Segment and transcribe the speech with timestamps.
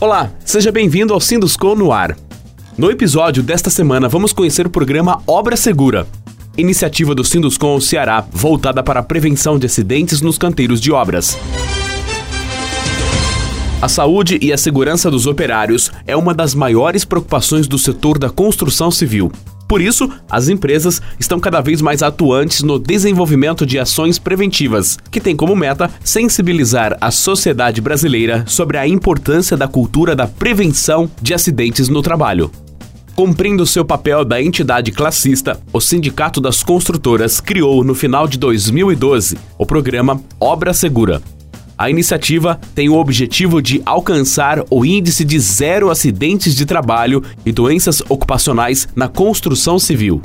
[0.00, 2.16] Olá, seja bem-vindo ao Sinduscom no ar.
[2.74, 6.06] No episódio desta semana, vamos conhecer o programa Obra Segura,
[6.56, 11.36] iniciativa do Sinduscom Ceará voltada para a prevenção de acidentes nos canteiros de obras.
[13.82, 18.30] A saúde e a segurança dos operários é uma das maiores preocupações do setor da
[18.30, 19.30] construção civil.
[19.70, 25.20] Por isso, as empresas estão cada vez mais atuantes no desenvolvimento de ações preventivas, que
[25.20, 31.32] tem como meta sensibilizar a sociedade brasileira sobre a importância da cultura da prevenção de
[31.34, 32.50] acidentes no trabalho.
[33.14, 39.38] Cumprindo seu papel da entidade classista, o Sindicato das Construtoras criou no final de 2012
[39.56, 41.22] o programa Obra Segura,
[41.80, 47.50] a iniciativa tem o objetivo de alcançar o índice de zero acidentes de trabalho e
[47.50, 50.20] doenças ocupacionais na construção civil.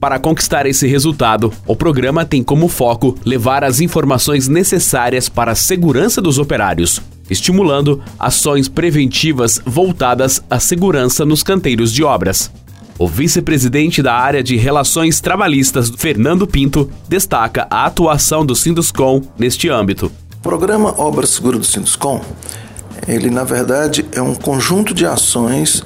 [0.00, 5.54] Para conquistar esse resultado, o programa tem como foco levar as informações necessárias para a
[5.54, 7.00] segurança dos operários,
[7.30, 12.50] estimulando ações preventivas voltadas à segurança nos canteiros de obras.
[12.98, 19.68] O vice-presidente da área de Relações Trabalhistas, Fernando Pinto, destaca a atuação do Sinduscom neste
[19.68, 20.10] âmbito.
[20.40, 22.18] O programa Obra Segura do Sinduscom,
[23.06, 25.82] ele na verdade é um conjunto de ações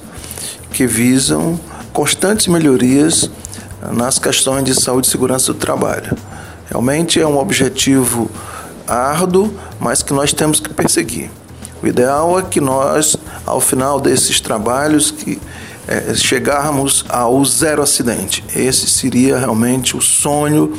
[0.71, 1.59] que visam
[1.91, 3.29] constantes melhorias
[3.91, 6.17] nas questões de saúde e segurança do trabalho.
[6.69, 8.31] Realmente é um objetivo
[8.87, 11.29] árduo, mas que nós temos que perseguir.
[11.83, 15.37] O ideal é que nós, ao final desses trabalhos, que
[15.85, 18.41] é, chegarmos ao zero acidente.
[18.55, 20.73] Esse seria realmente o sonho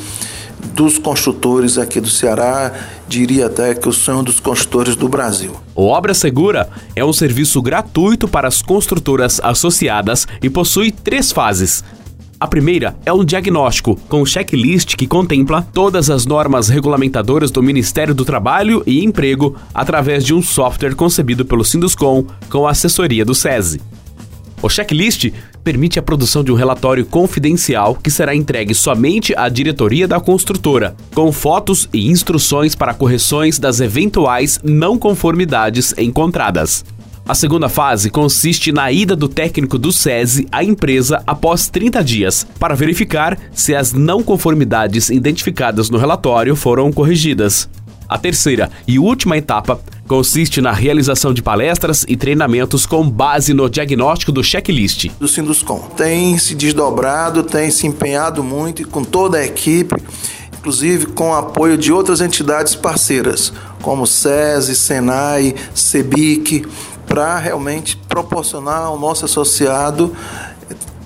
[0.67, 2.73] dos construtores aqui do Ceará,
[3.09, 5.53] diria até que o sonho dos construtores do Brasil.
[5.75, 11.85] O Obra Segura é um serviço gratuito para as construtoras associadas e possui três fases.
[12.39, 17.63] A primeira é um diagnóstico, com um checklist que contempla todas as normas regulamentadoras do
[17.63, 23.25] Ministério do Trabalho e Emprego através de um software concebido pelo Sinduscom com a assessoria
[23.25, 23.81] do SESI.
[24.63, 25.31] O checklist
[25.63, 30.97] permite a produção de um relatório confidencial que será entregue somente à diretoria da construtora,
[31.15, 36.85] com fotos e instruções para correções das eventuais não conformidades encontradas.
[37.29, 42.47] A segunda fase consiste na ida do técnico do SESI à empresa após 30 dias,
[42.59, 47.69] para verificar se as não conformidades identificadas no relatório foram corrigidas.
[48.09, 53.69] A terceira e última etapa consiste na realização de palestras e treinamentos com base no
[53.69, 55.11] diagnóstico do checklist.
[55.19, 59.95] Do Sinduscom tem se desdobrado, tem se empenhado muito com toda a equipe,
[60.59, 63.53] inclusive com o apoio de outras entidades parceiras,
[63.83, 66.67] como SESI, SENAI, SEBIC,
[67.07, 70.15] para realmente proporcionar ao nosso associado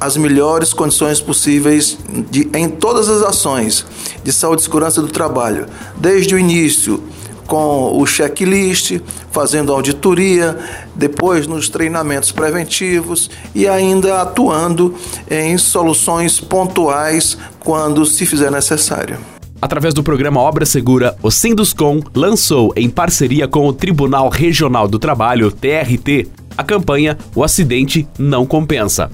[0.01, 1.99] as melhores condições possíveis
[2.31, 3.85] de, em todas as ações
[4.25, 7.03] de saúde e segurança do trabalho, desde o início
[7.51, 9.01] com o checklist,
[9.33, 10.57] fazendo auditoria,
[10.95, 14.95] depois nos treinamentos preventivos e ainda atuando
[15.29, 19.19] em soluções pontuais quando se fizer necessário.
[19.61, 25.01] Através do programa Obra Segura, o Sinduscom lançou, em parceria com o Tribunal Regional do
[25.01, 29.11] Trabalho, TRT, a campanha O Acidente Não Compensa.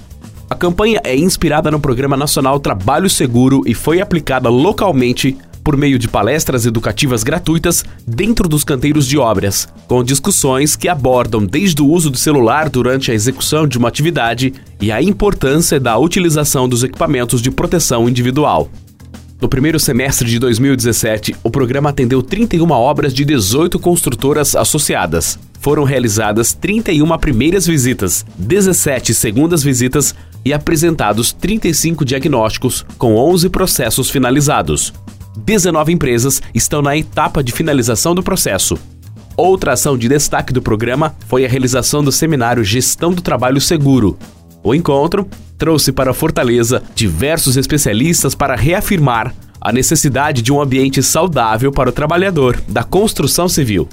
[0.48, 5.36] A campanha é inspirada no Programa Nacional Trabalho Seguro e foi aplicada localmente
[5.66, 11.44] por meio de palestras educativas gratuitas dentro dos canteiros de obras, com discussões que abordam
[11.44, 15.98] desde o uso do celular durante a execução de uma atividade e a importância da
[15.98, 18.70] utilização dos equipamentos de proteção individual.
[19.40, 25.36] No primeiro semestre de 2017, o programa atendeu 31 obras de 18 construtoras associadas.
[25.58, 34.08] Foram realizadas 31 primeiras visitas, 17 segundas visitas e apresentados 35 diagnósticos, com 11 processos
[34.08, 34.92] finalizados.
[35.36, 38.78] 19 empresas estão na etapa de finalização do processo.
[39.36, 44.18] Outra ação de destaque do programa foi a realização do seminário Gestão do Trabalho Seguro.
[44.62, 51.70] O encontro trouxe para Fortaleza diversos especialistas para reafirmar a necessidade de um ambiente saudável
[51.70, 53.88] para o trabalhador da construção civil.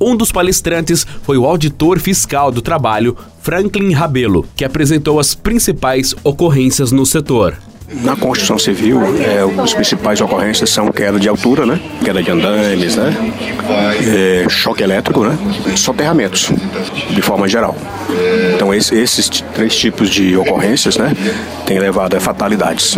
[0.00, 6.14] Um dos palestrantes foi o auditor fiscal do trabalho, Franklin Rabelo, que apresentou as principais
[6.22, 7.56] ocorrências no setor.
[7.88, 11.80] Na construção civil, é, as principais ocorrências são queda de altura, né?
[12.04, 13.14] queda de andames, né?
[14.04, 15.38] É, choque elétrico, né?
[15.76, 16.50] soterramentos,
[17.08, 17.76] de forma geral.
[18.54, 21.14] Então, esse, esses três tipos de ocorrências né,
[21.64, 22.96] têm levado a fatalidades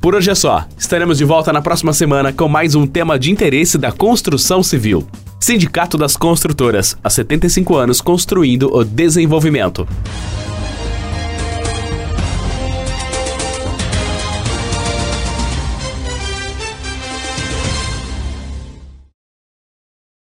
[0.00, 0.64] Por hoje é só.
[0.79, 5.05] Estaremos de volta na próxima semana com mais um tema de interesse da construção civil.
[5.43, 9.89] Sindicato das Construtoras, há 75 anos construindo o desenvolvimento.